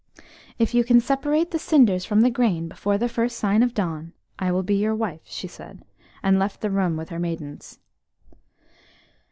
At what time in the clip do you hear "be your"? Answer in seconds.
4.63-4.95